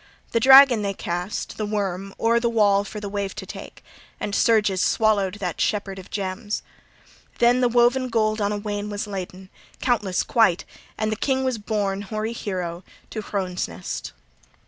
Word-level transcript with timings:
The 0.31 0.39
dragon 0.39 0.81
they 0.81 0.95
cast, 0.95 1.57
the 1.57 1.65
worm, 1.67 2.15
o'er 2.19 2.39
the 2.39 2.49
wall 2.49 2.83
for 2.83 2.99
the 2.99 3.07
wave 3.07 3.35
to 3.35 3.45
take, 3.45 3.83
and 4.19 4.33
surges 4.33 4.81
swallowed 4.81 5.35
that 5.35 5.61
shepherd 5.61 5.99
of 5.99 6.09
gems. 6.09 6.63
Then 7.37 7.61
the 7.61 7.69
woven 7.69 8.09
gold 8.09 8.41
on 8.41 8.51
a 8.51 8.57
wain 8.57 8.89
was 8.89 9.05
laden 9.05 9.51
countless 9.79 10.23
quite! 10.23 10.65
and 10.97 11.11
the 11.11 11.15
king 11.15 11.43
was 11.43 11.59
borne, 11.59 12.01
hoary 12.01 12.33
hero, 12.33 12.83
to 13.11 13.21
Hrones 13.21 13.67
Ness. 13.67 14.11